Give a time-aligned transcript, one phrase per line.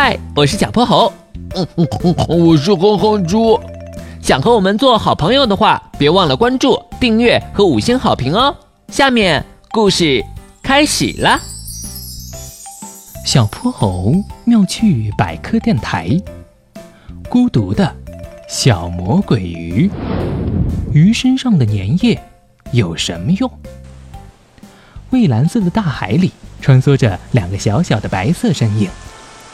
[0.00, 1.12] 嗨，我是小泼猴。
[1.56, 3.58] 嗯嗯嗯，我是哼哼猪。
[4.22, 8.54] 想和我们做好朋友的话，别忘了关注、订阅和五星好评哦。
[8.92, 10.24] 下面故事
[10.62, 11.40] 开始了。
[13.26, 14.14] 小泼猴
[14.44, 16.08] 妙趣百科电台，
[17.28, 17.92] 孤独的
[18.48, 19.90] 小魔鬼鱼，
[20.94, 22.16] 鱼身上的粘液
[22.70, 23.50] 有什么用？
[25.10, 26.30] 蔚蓝色的大海里
[26.60, 28.88] 穿梭着两个小小的白色身影。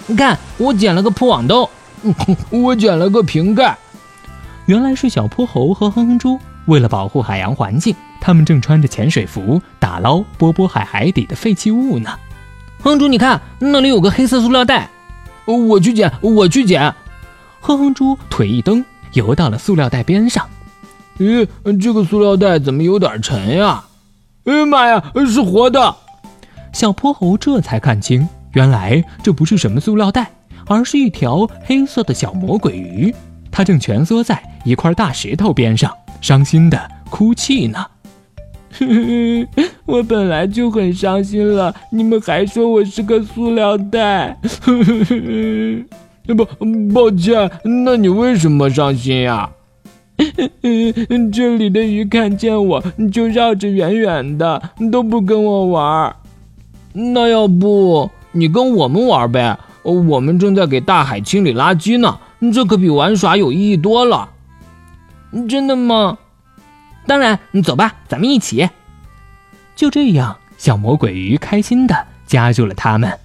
[0.07, 1.69] 你看，我捡了个破网兜，
[2.51, 3.77] 我捡了个瓶盖。
[4.67, 12.19] 原来是小泼猴和哼哼猪为了保护海洋环境，他们正穿着潜水服打捞波波海海底的废弃物呢。
[12.83, 14.91] 哼猪，你看那里有个黑色塑料袋，
[15.47, 16.95] 我去捡，我去捡。
[17.61, 20.47] 哼哼猪腿一蹬，游到了塑料袋边上。
[21.19, 21.49] 咦，
[21.81, 23.85] 这个塑料袋怎么有点沉呀？
[24.45, 25.97] 哎呀妈呀，是活的！
[26.75, 30.31] 小泼猴这才看清，原来这不是什么塑料袋，
[30.67, 33.15] 而是一条黑色的小魔鬼鱼。
[33.51, 37.87] 它正蜷缩在一块大石头边上，伤心的哭泣呢。
[39.87, 44.37] 我本来就很伤心了，你们还说我是个塑料袋。
[46.27, 46.45] 不，
[46.93, 47.49] 抱歉，
[47.85, 49.51] 那你为什么伤心呀？
[51.33, 52.83] 这里的鱼看见我
[53.13, 54.61] 就绕着远远的，
[54.91, 56.17] 都不跟我玩儿。
[56.93, 59.59] 那要不你跟我们玩呗？
[59.83, 62.19] 我们正在给大海清理垃圾呢，
[62.53, 64.29] 这可比玩耍有意义多了。
[65.49, 66.19] 真的吗？
[67.07, 68.69] 当然，你走吧，咱们一起。
[69.77, 73.19] 就这样，小魔鬼鱼开心的加入了他们，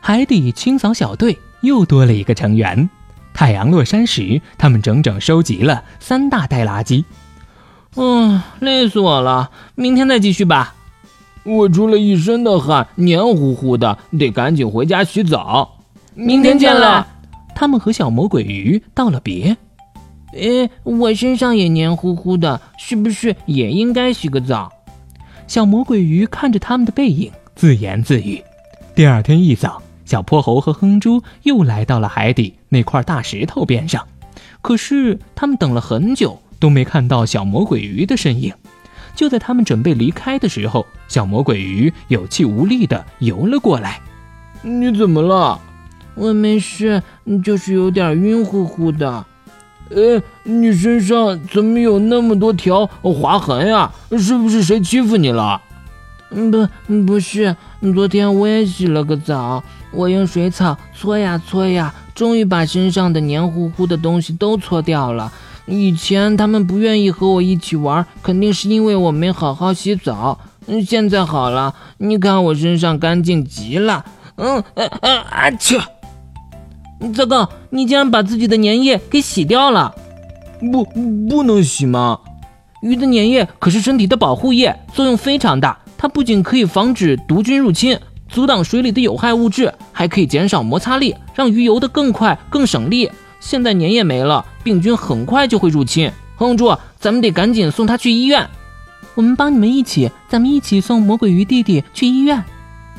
[0.00, 2.90] 海底清扫小队又多了一个成员。
[3.32, 7.04] 太阳落山时，他们整整收集了三大袋垃圾。
[7.94, 10.74] 嗯，累死我了，明天再继续吧。
[11.44, 15.78] 我出了一身的汗，黏糊糊的，得赶紧回家洗澡。
[16.14, 17.06] 明天见了。
[17.54, 19.56] 他们和小魔鬼鱼道了别。
[20.32, 24.70] 诶，我身上也黏糊糊的，是不是也应该洗个澡？
[25.46, 28.42] 小魔鬼鱼看着他们的背影，自言自语。
[28.94, 34.06] 第二天一早，小泼猴和哼猪又来到了海底那块大石头边上，
[34.62, 38.52] 可是他们等了很久都没看到小魔鬼鱼的身影。
[39.20, 44.00] 就在他们准备离开的时候，小魔鬼鱼有气无力地游了过来。
[44.62, 45.60] 你怎么了？
[46.14, 47.02] 我没事，
[47.44, 49.26] 就是有点晕乎乎的。
[49.90, 53.92] 呃，你身上怎么有那么多条划痕呀？
[54.18, 55.60] 是不是谁欺负你了？
[56.30, 56.66] 不，
[57.04, 57.54] 不是。
[57.94, 65.30] 昨天我也洗了个澡，我用水草搓呀搓呀，终于把身上的黏糊糊的东西都搓掉了。
[65.70, 70.38] 以前他们不愿意和我一起玩，肯定是因为我没好好洗澡。
[70.66, 74.04] 嗯，现在好了，你看我身上干净极了。
[74.36, 75.50] 嗯，啊啊啊！
[75.52, 75.78] 切！
[77.14, 79.94] 糟糕，你竟然把自己的粘液给洗掉了！
[80.72, 80.84] 不，
[81.28, 82.18] 不能洗吗？
[82.82, 85.78] 鱼的粘液可是身体的保护液，作用非常大。
[85.96, 87.98] 它不仅可以防止毒菌入侵，
[88.28, 93.10] 阻挡水里的有害物质，还可以减少摩擦力，让鱼游得更快、更省力。
[93.40, 96.10] 现在粘液没了，病菌很快就会入侵。
[96.36, 98.48] 哼猪，咱们得赶紧送他去医院。
[99.14, 102.42] 我们帮你们一起，咱们一起送魔鬼鱼弟弟去医院。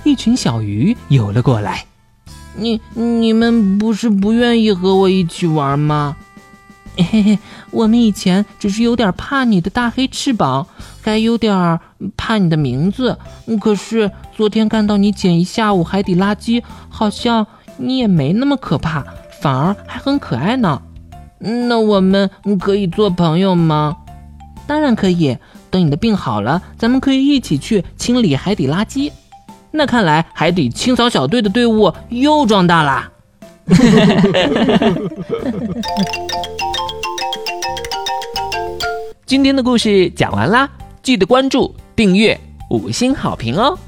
[0.04, 1.86] 一群小鱼游了过来。
[2.56, 6.18] 你你们不是不愿意和我一起玩吗？
[6.98, 7.40] 嘿嘿，
[7.72, 10.68] 我们以前只是有点怕你的大黑翅膀，
[11.02, 11.80] 还有点
[12.18, 13.18] 怕你的名字。
[13.62, 17.48] 可是昨天看到你捡一下午海底垃圾，好像
[17.78, 19.06] 你也没那么可怕，
[19.42, 20.82] 反而还很可爱呢。
[21.42, 22.30] 那我们
[22.60, 23.98] 可以做朋友吗？
[24.68, 25.38] 当然可以。
[25.72, 29.10] 等你的病好了，咱们可以一起去清理海底垃圾。
[29.72, 33.10] 那看来海底清扫小队的队伍又壮大啦！
[39.26, 40.70] 今天的故事讲完啦，
[41.02, 42.38] 记得关注、订阅、
[42.70, 43.80] 五星好评哦！